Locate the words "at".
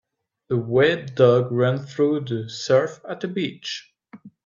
3.07-3.23